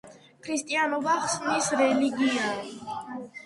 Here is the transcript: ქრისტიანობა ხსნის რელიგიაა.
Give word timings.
ქრისტიანობა 0.47 1.19
ხსნის 1.27 1.69
რელიგიაა. 1.85 3.17